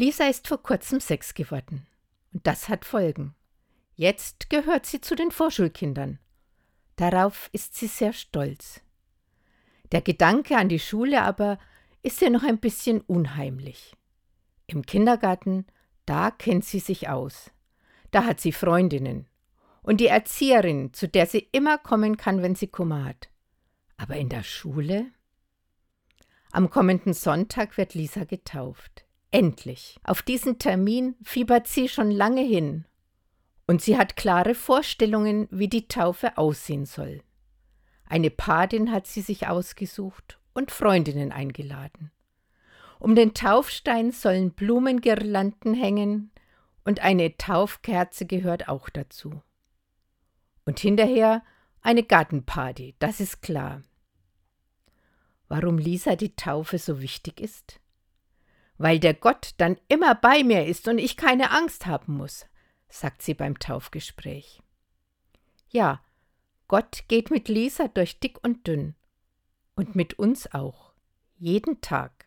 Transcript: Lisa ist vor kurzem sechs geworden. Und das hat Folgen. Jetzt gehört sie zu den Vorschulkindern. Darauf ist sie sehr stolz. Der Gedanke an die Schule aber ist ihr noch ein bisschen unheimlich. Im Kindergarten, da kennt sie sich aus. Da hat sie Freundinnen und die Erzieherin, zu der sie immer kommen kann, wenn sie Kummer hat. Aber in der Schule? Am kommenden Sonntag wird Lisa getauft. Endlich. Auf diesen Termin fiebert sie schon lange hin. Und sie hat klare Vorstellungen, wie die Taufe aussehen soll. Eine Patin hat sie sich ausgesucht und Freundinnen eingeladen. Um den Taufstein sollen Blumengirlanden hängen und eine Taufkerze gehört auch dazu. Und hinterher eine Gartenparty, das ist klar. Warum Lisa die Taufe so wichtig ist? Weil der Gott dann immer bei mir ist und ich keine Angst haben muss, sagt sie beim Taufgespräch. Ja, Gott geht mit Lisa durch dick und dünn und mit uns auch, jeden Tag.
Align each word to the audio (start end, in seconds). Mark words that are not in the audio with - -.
Lisa 0.00 0.28
ist 0.28 0.48
vor 0.48 0.62
kurzem 0.62 0.98
sechs 0.98 1.34
geworden. 1.34 1.86
Und 2.32 2.46
das 2.46 2.70
hat 2.70 2.86
Folgen. 2.86 3.34
Jetzt 3.96 4.48
gehört 4.48 4.86
sie 4.86 5.02
zu 5.02 5.14
den 5.14 5.30
Vorschulkindern. 5.30 6.18
Darauf 6.96 7.50
ist 7.52 7.74
sie 7.74 7.86
sehr 7.86 8.14
stolz. 8.14 8.80
Der 9.92 10.00
Gedanke 10.00 10.56
an 10.56 10.70
die 10.70 10.78
Schule 10.78 11.20
aber 11.20 11.58
ist 12.02 12.22
ihr 12.22 12.30
noch 12.30 12.44
ein 12.44 12.60
bisschen 12.60 13.02
unheimlich. 13.02 13.94
Im 14.66 14.86
Kindergarten, 14.86 15.66
da 16.06 16.30
kennt 16.30 16.64
sie 16.64 16.80
sich 16.80 17.10
aus. 17.10 17.50
Da 18.10 18.24
hat 18.24 18.40
sie 18.40 18.52
Freundinnen 18.52 19.28
und 19.82 20.00
die 20.00 20.06
Erzieherin, 20.06 20.94
zu 20.94 21.08
der 21.08 21.26
sie 21.26 21.46
immer 21.52 21.76
kommen 21.76 22.16
kann, 22.16 22.40
wenn 22.40 22.54
sie 22.54 22.68
Kummer 22.68 23.04
hat. 23.04 23.28
Aber 23.98 24.16
in 24.16 24.30
der 24.30 24.44
Schule? 24.44 25.12
Am 26.52 26.70
kommenden 26.70 27.12
Sonntag 27.12 27.76
wird 27.76 27.92
Lisa 27.92 28.24
getauft. 28.24 29.04
Endlich. 29.30 30.00
Auf 30.02 30.22
diesen 30.22 30.58
Termin 30.58 31.14
fiebert 31.22 31.68
sie 31.68 31.88
schon 31.88 32.10
lange 32.10 32.42
hin. 32.42 32.84
Und 33.66 33.80
sie 33.80 33.96
hat 33.96 34.16
klare 34.16 34.54
Vorstellungen, 34.54 35.46
wie 35.50 35.68
die 35.68 35.86
Taufe 35.86 36.36
aussehen 36.36 36.86
soll. 36.86 37.22
Eine 38.04 38.30
Patin 38.30 38.90
hat 38.90 39.06
sie 39.06 39.20
sich 39.20 39.46
ausgesucht 39.46 40.40
und 40.52 40.72
Freundinnen 40.72 41.30
eingeladen. 41.30 42.10
Um 42.98 43.14
den 43.14 43.32
Taufstein 43.32 44.10
sollen 44.10 44.50
Blumengirlanden 44.50 45.74
hängen 45.74 46.32
und 46.84 47.00
eine 47.00 47.36
Taufkerze 47.36 48.26
gehört 48.26 48.68
auch 48.68 48.88
dazu. 48.88 49.42
Und 50.64 50.80
hinterher 50.80 51.42
eine 51.82 52.02
Gartenparty, 52.02 52.96
das 52.98 53.20
ist 53.20 53.42
klar. 53.42 53.82
Warum 55.48 55.78
Lisa 55.78 56.16
die 56.16 56.34
Taufe 56.36 56.78
so 56.78 57.00
wichtig 57.00 57.40
ist? 57.40 57.79
Weil 58.80 58.98
der 58.98 59.12
Gott 59.12 59.50
dann 59.58 59.76
immer 59.88 60.14
bei 60.14 60.42
mir 60.42 60.64
ist 60.64 60.88
und 60.88 60.96
ich 60.96 61.18
keine 61.18 61.50
Angst 61.50 61.84
haben 61.84 62.14
muss, 62.14 62.46
sagt 62.88 63.20
sie 63.20 63.34
beim 63.34 63.58
Taufgespräch. 63.58 64.62
Ja, 65.68 66.02
Gott 66.66 67.04
geht 67.06 67.30
mit 67.30 67.48
Lisa 67.48 67.88
durch 67.88 68.20
dick 68.20 68.42
und 68.42 68.66
dünn 68.66 68.94
und 69.76 69.96
mit 69.96 70.14
uns 70.14 70.54
auch, 70.54 70.94
jeden 71.36 71.82
Tag. 71.82 72.26